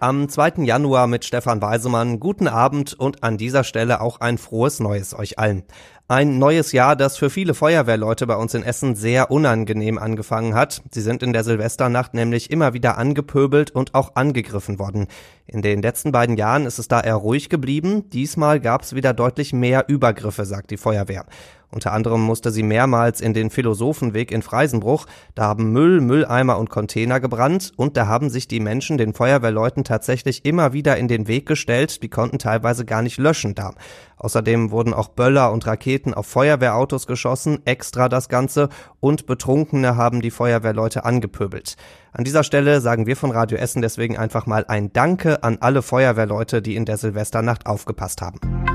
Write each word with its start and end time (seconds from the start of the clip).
Am 0.00 0.28
2. 0.28 0.62
Januar 0.62 1.08
mit 1.08 1.24
Stefan 1.24 1.60
Weisemann. 1.60 2.20
Guten 2.20 2.46
Abend 2.46 2.94
und 2.94 3.24
an 3.24 3.36
dieser 3.36 3.64
Stelle 3.64 4.00
auch 4.00 4.20
ein 4.20 4.38
frohes 4.38 4.78
Neues 4.78 5.12
euch 5.12 5.40
allen. 5.40 5.64
Ein 6.06 6.38
neues 6.38 6.70
Jahr, 6.70 6.94
das 6.94 7.18
für 7.18 7.30
viele 7.30 7.52
Feuerwehrleute 7.52 8.26
bei 8.28 8.36
uns 8.36 8.54
in 8.54 8.62
Essen 8.62 8.94
sehr 8.94 9.32
unangenehm 9.32 9.98
angefangen 9.98 10.54
hat. 10.54 10.82
Sie 10.92 11.00
sind 11.00 11.24
in 11.24 11.32
der 11.32 11.42
Silvesternacht 11.42 12.14
nämlich 12.14 12.50
immer 12.50 12.74
wieder 12.74 12.96
angepöbelt 12.96 13.72
und 13.72 13.94
auch 13.94 14.14
angegriffen 14.14 14.78
worden. 14.78 15.08
In 15.46 15.62
den 15.62 15.82
letzten 15.82 16.12
beiden 16.12 16.36
Jahren 16.36 16.64
ist 16.64 16.78
es 16.78 16.88
da 16.88 17.00
eher 17.00 17.16
ruhig 17.16 17.48
geblieben. 17.50 18.08
Diesmal 18.08 18.60
gab 18.60 18.82
es 18.82 18.94
wieder 18.94 19.12
deutlich 19.12 19.52
mehr 19.52 19.88
Übergriffe, 19.88 20.46
sagt 20.46 20.70
die 20.70 20.76
Feuerwehr. 20.76 21.26
Unter 21.70 21.92
anderem 21.92 22.22
musste 22.22 22.50
sie 22.50 22.62
mehrmals 22.62 23.20
in 23.20 23.34
den 23.34 23.50
Philosophenweg 23.50 24.32
in 24.32 24.40
Freisenbruch. 24.40 25.04
Da 25.34 25.44
haben 25.44 25.72
Müll, 25.72 26.00
Mülleimer 26.00 26.58
und 26.58 26.70
Container 26.70 27.20
gebrannt 27.20 27.72
und 27.76 27.98
da 27.98 28.06
haben 28.06 28.30
sich 28.30 28.48
die 28.48 28.60
Menschen 28.60 28.96
den 28.96 29.12
Feuerwehrleuten 29.12 29.84
tatsächlich 29.88 30.44
immer 30.44 30.72
wieder 30.72 30.96
in 30.96 31.08
den 31.08 31.26
Weg 31.26 31.46
gestellt. 31.46 32.02
Die 32.02 32.08
konnten 32.08 32.38
teilweise 32.38 32.84
gar 32.84 33.02
nicht 33.02 33.18
löschen 33.18 33.54
da. 33.54 33.74
Außerdem 34.16 34.70
wurden 34.70 34.94
auch 34.94 35.08
Böller 35.08 35.52
und 35.52 35.66
Raketen 35.66 36.14
auf 36.14 36.26
Feuerwehrautos 36.26 37.06
geschossen, 37.06 37.60
extra 37.64 38.08
das 38.08 38.28
Ganze, 38.28 38.68
und 39.00 39.26
Betrunkene 39.26 39.96
haben 39.96 40.20
die 40.20 40.30
Feuerwehrleute 40.30 41.04
angepöbelt. 41.04 41.76
An 42.12 42.24
dieser 42.24 42.44
Stelle 42.44 42.80
sagen 42.80 43.06
wir 43.06 43.16
von 43.16 43.30
Radio 43.30 43.58
Essen 43.58 43.82
deswegen 43.82 44.16
einfach 44.16 44.46
mal 44.46 44.64
ein 44.66 44.92
Danke 44.92 45.42
an 45.42 45.58
alle 45.60 45.82
Feuerwehrleute, 45.82 46.62
die 46.62 46.76
in 46.76 46.84
der 46.84 46.96
Silvesternacht 46.96 47.66
aufgepasst 47.66 48.22
haben. 48.22 48.67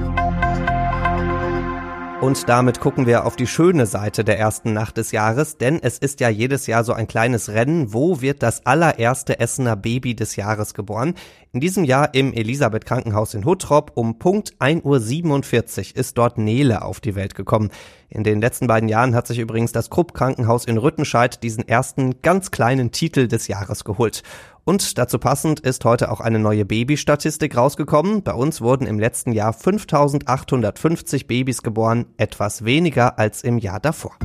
Und 2.24 2.48
damit 2.48 2.80
gucken 2.80 3.06
wir 3.06 3.26
auf 3.26 3.36
die 3.36 3.48
schöne 3.48 3.86
Seite 3.86 4.24
der 4.24 4.40
ersten 4.40 4.72
Nacht 4.72 4.96
des 4.96 5.12
Jahres, 5.12 5.58
denn 5.58 5.84
es 5.84 5.98
ist 5.98 6.22
ja 6.22 6.30
jedes 6.30 6.68
Jahr 6.68 6.86
so 6.86 6.94
ein 6.94 7.06
kleines 7.06 7.50
Rennen. 7.50 7.92
Wo 7.92 8.22
wird 8.22 8.44
das 8.44 8.66
allererste 8.66 9.42
Essener 9.42 9.76
Baby 9.76 10.16
des 10.16 10.38
Jahres 10.38 10.74
geboren? 10.74 11.16
In 11.56 11.60
diesem 11.60 11.84
Jahr 11.84 12.16
im 12.16 12.34
Elisabeth 12.34 12.84
Krankenhaus 12.84 13.36
in 13.36 13.46
Huttrop 13.46 13.92
um 13.94 14.18
Punkt 14.18 14.56
1.47 14.56 15.92
Uhr 15.92 15.98
ist 15.98 16.18
dort 16.18 16.40
Nele 16.40 16.82
auf 16.82 17.00
die 17.00 17.14
Welt 17.14 17.36
gekommen. 17.36 17.70
In 18.10 18.24
den 18.24 18.42
letzten 18.42 18.66
beiden 18.66 18.90
Jahren 18.90 19.14
hat 19.14 19.28
sich 19.28 19.38
übrigens 19.38 19.72
das 19.72 19.92
Krupp 19.92 20.16
Krankenhaus 20.16 20.66
in 20.66 20.80
Rüttenscheid 20.80 21.44
diesen 21.44 21.68
ersten 21.68 22.24
ganz 22.24 22.50
kleinen 22.50 22.90
Titel 22.90 23.28
des 23.28 23.48
Jahres 23.48 23.84
geholt. 23.84 24.24
Und 24.64 24.98
dazu 24.98 25.20
passend 25.20 25.60
ist 25.60 25.86
heute 25.86 26.12
auch 26.12 26.22
eine 26.22 26.40
neue 26.40 26.66
Babystatistik 26.66 27.56
rausgekommen. 27.56 28.24
Bei 28.24 28.34
uns 28.34 28.60
wurden 28.60 28.88
im 28.88 28.98
letzten 28.98 29.32
Jahr 29.32 29.54
5850 29.54 31.28
Babys 31.28 31.62
geboren, 31.62 32.08
etwas 32.18 32.66
weniger 32.66 33.20
als 33.20 33.44
im 33.44 33.60
Jahr 33.60 33.80
davor. 33.80 34.18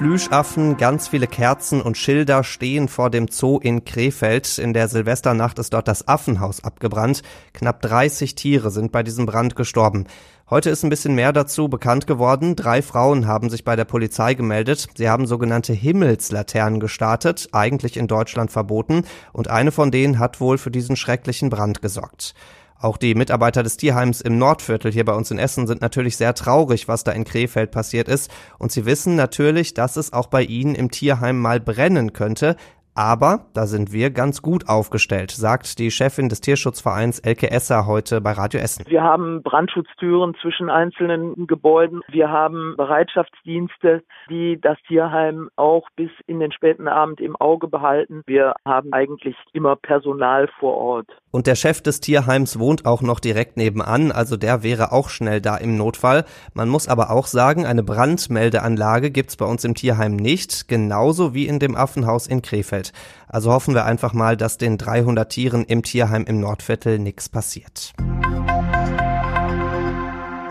Plüschaffen, 0.00 0.78
ganz 0.78 1.08
viele 1.08 1.26
Kerzen 1.26 1.82
und 1.82 1.98
Schilder 1.98 2.42
stehen 2.42 2.88
vor 2.88 3.10
dem 3.10 3.28
Zoo 3.28 3.58
in 3.58 3.84
Krefeld. 3.84 4.56
In 4.56 4.72
der 4.72 4.88
Silvesternacht 4.88 5.58
ist 5.58 5.74
dort 5.74 5.88
das 5.88 6.08
Affenhaus 6.08 6.64
abgebrannt. 6.64 7.20
Knapp 7.52 7.82
30 7.82 8.34
Tiere 8.34 8.70
sind 8.70 8.92
bei 8.92 9.02
diesem 9.02 9.26
Brand 9.26 9.56
gestorben. 9.56 10.06
Heute 10.48 10.70
ist 10.70 10.84
ein 10.84 10.88
bisschen 10.88 11.14
mehr 11.14 11.34
dazu 11.34 11.68
bekannt 11.68 12.06
geworden. 12.06 12.56
Drei 12.56 12.80
Frauen 12.80 13.26
haben 13.26 13.50
sich 13.50 13.62
bei 13.62 13.76
der 13.76 13.84
Polizei 13.84 14.32
gemeldet. 14.32 14.88
Sie 14.94 15.10
haben 15.10 15.26
sogenannte 15.26 15.74
Himmelslaternen 15.74 16.80
gestartet, 16.80 17.50
eigentlich 17.52 17.98
in 17.98 18.08
Deutschland 18.08 18.50
verboten, 18.50 19.04
und 19.34 19.48
eine 19.48 19.70
von 19.70 19.90
denen 19.90 20.18
hat 20.18 20.40
wohl 20.40 20.56
für 20.56 20.70
diesen 20.70 20.96
schrecklichen 20.96 21.50
Brand 21.50 21.82
gesorgt. 21.82 22.34
Auch 22.82 22.96
die 22.96 23.14
Mitarbeiter 23.14 23.62
des 23.62 23.76
Tierheims 23.76 24.22
im 24.22 24.38
Nordviertel 24.38 24.90
hier 24.90 25.04
bei 25.04 25.12
uns 25.12 25.30
in 25.30 25.38
Essen 25.38 25.66
sind 25.66 25.82
natürlich 25.82 26.16
sehr 26.16 26.34
traurig, 26.34 26.88
was 26.88 27.04
da 27.04 27.12
in 27.12 27.24
Krefeld 27.24 27.70
passiert 27.72 28.08
ist. 28.08 28.30
Und 28.58 28.72
sie 28.72 28.86
wissen 28.86 29.16
natürlich, 29.16 29.74
dass 29.74 29.96
es 29.96 30.14
auch 30.14 30.28
bei 30.28 30.42
ihnen 30.42 30.74
im 30.74 30.90
Tierheim 30.90 31.38
mal 31.38 31.60
brennen 31.60 32.14
könnte. 32.14 32.56
Aber 32.94 33.46
da 33.54 33.66
sind 33.66 33.92
wir 33.92 34.10
ganz 34.10 34.42
gut 34.42 34.68
aufgestellt, 34.68 35.30
sagt 35.30 35.78
die 35.78 35.90
Chefin 35.90 36.28
des 36.28 36.40
Tierschutzvereins 36.40 37.20
Elke 37.20 37.50
Esser 37.50 37.86
heute 37.86 38.20
bei 38.20 38.32
Radio 38.32 38.60
Essen. 38.60 38.84
Wir 38.88 39.02
haben 39.02 39.42
Brandschutztüren 39.42 40.34
zwischen 40.42 40.68
einzelnen 40.68 41.46
Gebäuden. 41.46 42.02
Wir 42.08 42.30
haben 42.30 42.74
Bereitschaftsdienste, 42.76 44.02
die 44.28 44.60
das 44.60 44.76
Tierheim 44.88 45.50
auch 45.56 45.88
bis 45.94 46.10
in 46.26 46.40
den 46.40 46.52
späten 46.52 46.88
Abend 46.88 47.20
im 47.20 47.36
Auge 47.36 47.68
behalten. 47.68 48.22
Wir 48.26 48.54
haben 48.66 48.92
eigentlich 48.92 49.36
immer 49.52 49.76
Personal 49.76 50.48
vor 50.58 50.76
Ort. 50.76 51.08
Und 51.30 51.46
der 51.46 51.54
Chef 51.54 51.80
des 51.80 52.00
Tierheims 52.00 52.58
wohnt 52.58 52.86
auch 52.86 53.02
noch 53.02 53.20
direkt 53.20 53.56
nebenan, 53.56 54.10
also 54.10 54.36
der 54.36 54.64
wäre 54.64 54.90
auch 54.90 55.10
schnell 55.10 55.40
da 55.40 55.56
im 55.56 55.76
Notfall. 55.76 56.24
Man 56.54 56.68
muss 56.68 56.88
aber 56.88 57.10
auch 57.10 57.26
sagen, 57.26 57.66
eine 57.66 57.84
Brandmeldeanlage 57.84 59.12
gibt's 59.12 59.36
bei 59.36 59.46
uns 59.46 59.64
im 59.64 59.76
Tierheim 59.76 60.16
nicht, 60.16 60.66
genauso 60.66 61.32
wie 61.32 61.46
in 61.46 61.60
dem 61.60 61.76
Affenhaus 61.76 62.26
in 62.26 62.42
Krefeld. 62.42 62.89
Also 63.28 63.52
hoffen 63.52 63.74
wir 63.74 63.84
einfach 63.84 64.12
mal, 64.12 64.36
dass 64.36 64.58
den 64.58 64.78
300 64.78 65.30
Tieren 65.30 65.64
im 65.64 65.82
Tierheim 65.82 66.24
im 66.24 66.40
Nordviertel 66.40 66.98
nichts 66.98 67.28
passiert 67.28 67.92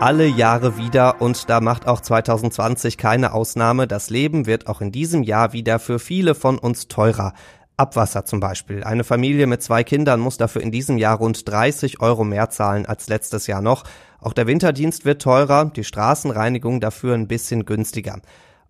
alle 0.00 0.26
Jahre 0.26 0.78
wieder 0.78 1.20
und 1.20 1.50
da 1.50 1.60
macht 1.60 1.86
auch 1.86 2.00
2020 2.00 2.96
keine 2.96 3.34
Ausnahme. 3.34 3.86
Das 3.86 4.08
Leben 4.08 4.46
wird 4.46 4.66
auch 4.66 4.80
in 4.80 4.92
diesem 4.92 5.22
Jahr 5.22 5.52
wieder 5.52 5.78
für 5.78 5.98
viele 5.98 6.34
von 6.34 6.58
uns 6.58 6.88
teurer. 6.88 7.34
Abwasser 7.76 8.24
zum 8.24 8.40
Beispiel. 8.40 8.82
Eine 8.82 9.04
Familie 9.04 9.46
mit 9.46 9.62
zwei 9.62 9.84
Kindern 9.84 10.20
muss 10.20 10.38
dafür 10.38 10.62
in 10.62 10.70
diesem 10.70 10.96
Jahr 10.96 11.18
rund 11.18 11.46
30 11.46 12.00
Euro 12.00 12.24
mehr 12.24 12.48
zahlen 12.48 12.86
als 12.86 13.08
letztes 13.08 13.46
Jahr 13.46 13.60
noch. 13.60 13.84
Auch 14.20 14.32
der 14.32 14.46
Winterdienst 14.46 15.04
wird 15.04 15.20
teurer, 15.20 15.66
die 15.66 15.84
Straßenreinigung 15.84 16.80
dafür 16.80 17.14
ein 17.14 17.28
bisschen 17.28 17.66
günstiger. 17.66 18.20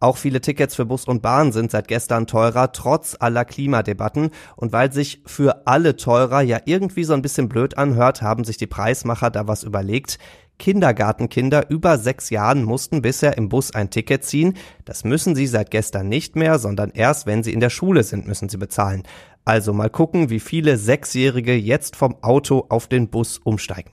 Auch 0.02 0.16
viele 0.16 0.40
Tickets 0.40 0.74
für 0.74 0.86
Bus 0.86 1.04
und 1.04 1.20
Bahn 1.20 1.52
sind 1.52 1.70
seit 1.70 1.86
gestern 1.86 2.26
teurer, 2.26 2.72
trotz 2.72 3.18
aller 3.20 3.44
Klimadebatten. 3.44 4.30
Und 4.56 4.72
weil 4.72 4.90
sich 4.90 5.22
für 5.26 5.66
alle 5.66 5.94
teurer 5.96 6.40
ja 6.40 6.58
irgendwie 6.64 7.04
so 7.04 7.12
ein 7.12 7.20
bisschen 7.20 7.50
blöd 7.50 7.76
anhört, 7.76 8.22
haben 8.22 8.44
sich 8.44 8.56
die 8.56 8.66
Preismacher 8.66 9.30
da 9.30 9.46
was 9.46 9.62
überlegt. 9.62 10.18
Kindergartenkinder 10.58 11.68
über 11.68 11.98
sechs 11.98 12.30
Jahren 12.30 12.64
mussten 12.64 13.02
bisher 13.02 13.36
im 13.36 13.50
Bus 13.50 13.74
ein 13.74 13.90
Ticket 13.90 14.24
ziehen. 14.24 14.54
Das 14.86 15.04
müssen 15.04 15.34
sie 15.34 15.46
seit 15.46 15.70
gestern 15.70 16.08
nicht 16.08 16.34
mehr, 16.34 16.58
sondern 16.58 16.90
erst 16.90 17.26
wenn 17.26 17.42
sie 17.42 17.52
in 17.52 17.60
der 17.60 17.70
Schule 17.70 18.02
sind, 18.02 18.26
müssen 18.26 18.48
sie 18.48 18.58
bezahlen. 18.58 19.02
Also 19.44 19.74
mal 19.74 19.90
gucken, 19.90 20.30
wie 20.30 20.40
viele 20.40 20.78
Sechsjährige 20.78 21.54
jetzt 21.54 21.96
vom 21.96 22.22
Auto 22.22 22.66
auf 22.70 22.86
den 22.88 23.08
Bus 23.08 23.38
umsteigen. 23.38 23.90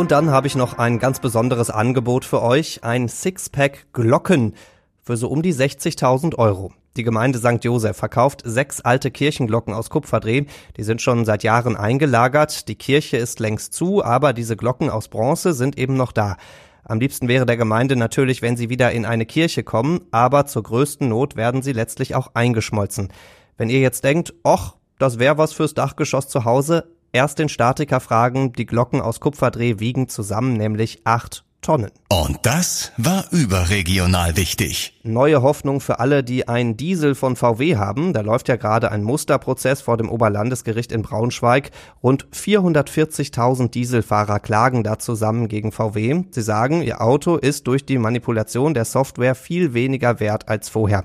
Und 0.00 0.12
dann 0.12 0.30
habe 0.30 0.46
ich 0.46 0.56
noch 0.56 0.78
ein 0.78 0.98
ganz 0.98 1.20
besonderes 1.20 1.68
Angebot 1.68 2.24
für 2.24 2.40
euch, 2.40 2.82
ein 2.82 3.06
Sixpack 3.06 3.92
Glocken 3.92 4.54
für 5.02 5.18
so 5.18 5.28
um 5.28 5.42
die 5.42 5.52
60.000 5.52 6.36
Euro. 6.36 6.72
Die 6.96 7.02
Gemeinde 7.02 7.38
St. 7.38 7.62
Josef 7.62 7.98
verkauft 7.98 8.40
sechs 8.46 8.80
alte 8.80 9.10
Kirchenglocken 9.10 9.74
aus 9.74 9.90
Kupferdreh. 9.90 10.46
Die 10.78 10.84
sind 10.84 11.02
schon 11.02 11.26
seit 11.26 11.42
Jahren 11.42 11.76
eingelagert. 11.76 12.66
Die 12.68 12.76
Kirche 12.76 13.18
ist 13.18 13.40
längst 13.40 13.74
zu, 13.74 14.02
aber 14.02 14.32
diese 14.32 14.56
Glocken 14.56 14.88
aus 14.88 15.08
Bronze 15.08 15.52
sind 15.52 15.76
eben 15.76 15.98
noch 15.98 16.12
da. 16.12 16.38
Am 16.82 16.98
liebsten 16.98 17.28
wäre 17.28 17.44
der 17.44 17.58
Gemeinde 17.58 17.94
natürlich, 17.94 18.40
wenn 18.40 18.56
sie 18.56 18.70
wieder 18.70 18.92
in 18.92 19.04
eine 19.04 19.26
Kirche 19.26 19.64
kommen, 19.64 20.00
aber 20.12 20.46
zur 20.46 20.62
größten 20.62 21.10
Not 21.10 21.36
werden 21.36 21.60
sie 21.60 21.72
letztlich 21.72 22.14
auch 22.14 22.28
eingeschmolzen. 22.32 23.12
Wenn 23.58 23.68
ihr 23.68 23.80
jetzt 23.80 24.02
denkt, 24.04 24.32
och, 24.44 24.76
das 24.98 25.18
wäre 25.18 25.36
was 25.36 25.52
fürs 25.52 25.74
Dachgeschoss 25.74 26.26
zu 26.26 26.46
Hause, 26.46 26.86
erst 27.12 27.38
den 27.38 27.48
Statiker 27.48 28.00
fragen, 28.00 28.52
die 28.52 28.66
Glocken 28.66 29.00
aus 29.00 29.20
Kupferdreh 29.20 29.78
wiegen 29.78 30.08
zusammen 30.08 30.54
nämlich 30.54 31.02
acht 31.04 31.44
Tonnen. 31.60 31.90
Und 32.08 32.38
das 32.42 32.92
war 32.96 33.26
überregional 33.32 34.36
wichtig. 34.36 34.98
Neue 35.02 35.42
Hoffnung 35.42 35.80
für 35.80 36.00
alle, 36.00 36.24
die 36.24 36.48
einen 36.48 36.76
Diesel 36.76 37.14
von 37.14 37.36
VW 37.36 37.76
haben. 37.76 38.14
Da 38.14 38.22
läuft 38.22 38.48
ja 38.48 38.56
gerade 38.56 38.90
ein 38.90 39.02
Musterprozess 39.02 39.82
vor 39.82 39.98
dem 39.98 40.08
Oberlandesgericht 40.08 40.90
in 40.90 41.02
Braunschweig. 41.02 41.70
Rund 42.02 42.26
440.000 42.32 43.70
Dieselfahrer 43.70 44.40
klagen 44.40 44.82
da 44.82 44.98
zusammen 44.98 45.48
gegen 45.48 45.70
VW. 45.70 46.24
Sie 46.30 46.42
sagen, 46.42 46.80
ihr 46.82 47.02
Auto 47.02 47.36
ist 47.36 47.66
durch 47.66 47.84
die 47.84 47.98
Manipulation 47.98 48.72
der 48.72 48.86
Software 48.86 49.34
viel 49.34 49.74
weniger 49.74 50.18
wert 50.18 50.48
als 50.48 50.70
vorher. 50.70 51.04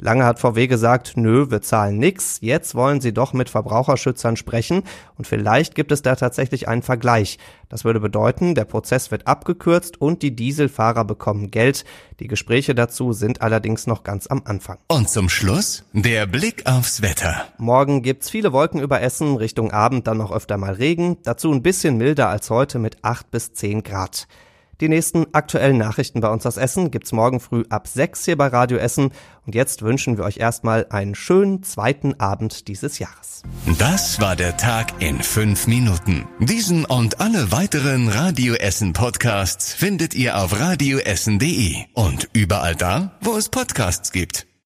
Lange 0.00 0.24
hat 0.24 0.38
VW 0.38 0.66
gesagt, 0.66 1.16
nö, 1.16 1.50
wir 1.50 1.62
zahlen 1.62 1.98
nix. 1.98 2.38
Jetzt 2.40 2.74
wollen 2.74 3.00
sie 3.00 3.12
doch 3.12 3.32
mit 3.32 3.50
Verbraucherschützern 3.50 4.36
sprechen 4.36 4.82
und 5.16 5.26
vielleicht 5.26 5.74
gibt 5.74 5.92
es 5.92 6.02
da 6.02 6.16
tatsächlich 6.16 6.68
einen 6.68 6.82
Vergleich. 6.82 7.38
Das 7.68 7.84
würde 7.84 8.00
bedeuten, 8.00 8.54
der 8.54 8.64
Prozess 8.64 9.10
wird 9.10 9.26
abgekürzt 9.26 10.00
und 10.00 10.22
die 10.22 10.36
Dieselfahrer 10.36 11.04
bekommen 11.04 11.50
Geld. 11.50 11.84
Die 12.20 12.28
Gespräche 12.28 12.74
dazu 12.74 13.12
sind 13.12 13.42
allerdings 13.42 13.86
noch 13.86 14.04
ganz 14.04 14.26
am 14.26 14.42
Anfang. 14.44 14.78
Und 14.88 15.08
zum 15.08 15.28
Schluss 15.28 15.84
der 15.92 16.26
Blick 16.26 16.66
aufs 16.66 17.02
Wetter. 17.02 17.46
Morgen 17.58 18.02
gibt's 18.02 18.30
viele 18.30 18.52
Wolken 18.52 18.80
über 18.80 19.00
Essen, 19.00 19.36
Richtung 19.36 19.72
Abend 19.72 20.06
dann 20.06 20.18
noch 20.18 20.32
öfter 20.32 20.56
mal 20.56 20.74
Regen, 20.74 21.16
dazu 21.24 21.52
ein 21.52 21.62
bisschen 21.62 21.96
milder 21.96 22.28
als 22.28 22.50
heute 22.50 22.78
mit 22.78 22.98
8 23.02 23.30
bis 23.30 23.52
10 23.52 23.82
Grad. 23.82 24.28
Die 24.84 24.90
nächsten 24.90 25.24
aktuellen 25.32 25.78
Nachrichten 25.78 26.20
bei 26.20 26.28
uns 26.28 26.44
aus 26.44 26.58
Essen 26.58 26.90
gibt's 26.90 27.12
morgen 27.12 27.40
früh 27.40 27.64
ab 27.70 27.88
6 27.88 28.26
hier 28.26 28.36
bei 28.36 28.48
Radio 28.48 28.76
Essen. 28.76 29.12
Und 29.46 29.54
jetzt 29.54 29.80
wünschen 29.80 30.18
wir 30.18 30.24
euch 30.24 30.36
erstmal 30.36 30.84
einen 30.90 31.14
schönen 31.14 31.62
zweiten 31.62 32.20
Abend 32.20 32.68
dieses 32.68 32.98
Jahres. 32.98 33.44
Das 33.78 34.20
war 34.20 34.36
der 34.36 34.58
Tag 34.58 34.92
in 35.02 35.22
fünf 35.22 35.66
Minuten. 35.68 36.26
Diesen 36.38 36.84
und 36.84 37.18
alle 37.18 37.50
weiteren 37.50 38.10
Radio 38.10 38.52
Essen 38.56 38.92
Podcasts 38.92 39.72
findet 39.72 40.14
ihr 40.14 40.36
auf 40.36 40.60
radioessen.de 40.60 41.76
und 41.94 42.28
überall 42.34 42.74
da, 42.74 43.12
wo 43.22 43.38
es 43.38 43.48
Podcasts 43.48 44.12
gibt. 44.12 44.46